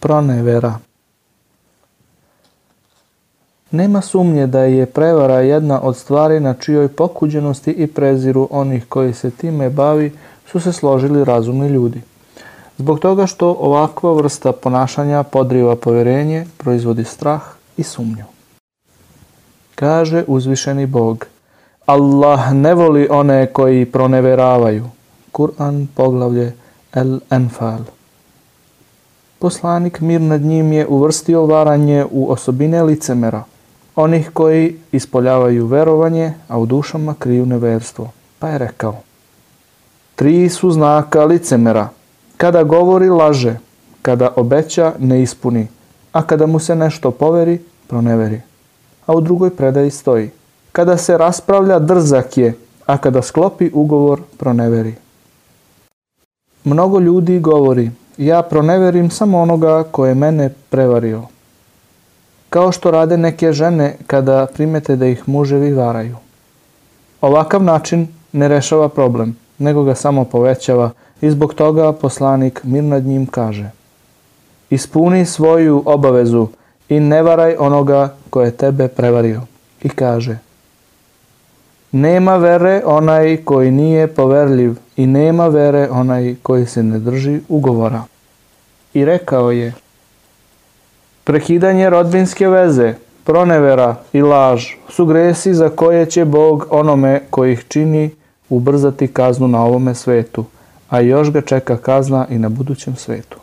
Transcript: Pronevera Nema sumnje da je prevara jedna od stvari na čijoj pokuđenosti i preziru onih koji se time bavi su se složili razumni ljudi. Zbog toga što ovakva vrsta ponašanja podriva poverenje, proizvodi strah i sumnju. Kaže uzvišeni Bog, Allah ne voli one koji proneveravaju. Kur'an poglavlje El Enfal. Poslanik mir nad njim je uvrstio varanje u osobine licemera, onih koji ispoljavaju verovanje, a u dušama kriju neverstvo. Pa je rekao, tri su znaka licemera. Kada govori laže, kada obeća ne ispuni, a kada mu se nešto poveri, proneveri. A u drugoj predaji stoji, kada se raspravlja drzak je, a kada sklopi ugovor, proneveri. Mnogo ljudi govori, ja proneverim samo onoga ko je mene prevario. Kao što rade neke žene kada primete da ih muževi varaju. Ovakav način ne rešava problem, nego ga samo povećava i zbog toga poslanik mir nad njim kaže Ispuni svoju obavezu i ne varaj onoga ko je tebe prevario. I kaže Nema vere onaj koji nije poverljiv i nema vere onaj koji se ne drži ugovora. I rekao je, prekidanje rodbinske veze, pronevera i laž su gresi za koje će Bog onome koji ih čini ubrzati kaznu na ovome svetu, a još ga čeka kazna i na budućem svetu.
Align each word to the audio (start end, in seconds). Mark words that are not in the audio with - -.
Pronevera 0.00 0.78
Nema 3.70 4.00
sumnje 4.00 4.46
da 4.46 4.60
je 4.60 4.86
prevara 4.86 5.40
jedna 5.40 5.80
od 5.82 5.96
stvari 5.96 6.40
na 6.40 6.54
čijoj 6.54 6.88
pokuđenosti 6.88 7.70
i 7.70 7.86
preziru 7.86 8.48
onih 8.50 8.86
koji 8.88 9.14
se 9.14 9.30
time 9.30 9.70
bavi 9.70 10.12
su 10.46 10.60
se 10.60 10.72
složili 10.72 11.24
razumni 11.24 11.68
ljudi. 11.68 12.02
Zbog 12.78 12.98
toga 12.98 13.26
što 13.26 13.56
ovakva 13.60 14.12
vrsta 14.12 14.52
ponašanja 14.52 15.22
podriva 15.22 15.76
poverenje, 15.76 16.46
proizvodi 16.56 17.04
strah 17.04 17.42
i 17.76 17.82
sumnju. 17.82 18.24
Kaže 19.74 20.24
uzvišeni 20.26 20.86
Bog, 20.86 21.26
Allah 21.86 22.52
ne 22.52 22.74
voli 22.74 23.08
one 23.10 23.46
koji 23.46 23.84
proneveravaju. 23.84 24.84
Kur'an 25.32 25.86
poglavlje 25.94 26.52
El 26.92 27.18
Enfal. 27.30 27.99
Poslanik 29.40 30.00
mir 30.00 30.20
nad 30.20 30.42
njim 30.42 30.72
je 30.72 30.86
uvrstio 30.86 31.46
varanje 31.46 32.04
u 32.10 32.30
osobine 32.30 32.82
licemera, 32.82 33.44
onih 33.96 34.30
koji 34.32 34.76
ispoljavaju 34.92 35.66
verovanje, 35.66 36.32
a 36.48 36.58
u 36.58 36.66
dušama 36.66 37.14
kriju 37.18 37.46
neverstvo. 37.46 38.10
Pa 38.38 38.48
je 38.48 38.58
rekao, 38.58 38.96
tri 40.16 40.48
su 40.48 40.70
znaka 40.70 41.24
licemera. 41.24 41.88
Kada 42.36 42.62
govori 42.62 43.08
laže, 43.08 43.56
kada 44.02 44.32
obeća 44.36 44.92
ne 44.98 45.22
ispuni, 45.22 45.68
a 46.12 46.22
kada 46.22 46.46
mu 46.46 46.58
se 46.58 46.76
nešto 46.76 47.10
poveri, 47.10 47.58
proneveri. 47.86 48.40
A 49.06 49.14
u 49.14 49.20
drugoj 49.20 49.56
predaji 49.56 49.90
stoji, 49.90 50.30
kada 50.72 50.96
se 50.96 51.18
raspravlja 51.18 51.78
drzak 51.78 52.38
je, 52.38 52.54
a 52.86 52.98
kada 52.98 53.22
sklopi 53.22 53.70
ugovor, 53.74 54.20
proneveri. 54.36 54.94
Mnogo 56.64 56.98
ljudi 56.98 57.38
govori, 57.38 57.90
ja 58.26 58.42
proneverim 58.42 59.10
samo 59.10 59.40
onoga 59.40 59.84
ko 59.90 60.06
je 60.06 60.14
mene 60.14 60.50
prevario. 60.70 61.22
Kao 62.50 62.72
što 62.72 62.90
rade 62.90 63.16
neke 63.16 63.52
žene 63.52 63.96
kada 64.06 64.46
primete 64.54 64.96
da 64.96 65.06
ih 65.06 65.28
muževi 65.28 65.72
varaju. 65.72 66.16
Ovakav 67.20 67.62
način 67.62 68.08
ne 68.32 68.48
rešava 68.48 68.88
problem, 68.88 69.36
nego 69.58 69.84
ga 69.84 69.94
samo 69.94 70.24
povećava 70.24 70.90
i 71.20 71.30
zbog 71.30 71.54
toga 71.54 71.92
poslanik 71.92 72.60
mir 72.64 72.84
nad 72.84 73.04
njim 73.04 73.26
kaže 73.26 73.70
Ispuni 74.70 75.26
svoju 75.26 75.82
obavezu 75.86 76.48
i 76.88 77.00
ne 77.00 77.22
varaj 77.22 77.56
onoga 77.58 78.14
ko 78.30 78.42
je 78.42 78.50
tebe 78.50 78.88
prevario. 78.88 79.40
I 79.82 79.88
kaže 79.88 80.38
Nema 81.92 82.36
vere 82.36 82.82
onaj 82.84 83.36
koji 83.44 83.70
nije 83.70 84.06
poverljiv 84.06 84.76
i 84.96 85.06
nema 85.06 85.48
vere 85.48 85.88
onaj 85.90 86.34
koji 86.42 86.66
se 86.66 86.82
ne 86.82 86.98
drži 86.98 87.40
ugovora. 87.48 88.09
I 88.94 89.04
rekao 89.04 89.50
je, 89.50 89.72
prekidanje 91.24 91.90
rodbinske 91.90 92.48
veze, 92.48 92.94
pronevera 93.24 93.96
i 94.12 94.22
laž 94.22 94.66
su 94.88 95.06
gresi 95.06 95.54
za 95.54 95.68
koje 95.68 96.06
će 96.06 96.24
Bog 96.24 96.66
onome 96.70 97.20
koji 97.30 97.52
ih 97.52 97.64
čini 97.68 98.10
ubrzati 98.48 99.08
kaznu 99.08 99.48
na 99.48 99.64
ovome 99.64 99.94
svetu, 99.94 100.44
a 100.88 101.00
još 101.00 101.30
ga 101.30 101.40
čeka 101.40 101.76
kazna 101.76 102.26
i 102.30 102.38
na 102.38 102.48
budućem 102.48 102.96
svetu. 102.96 103.39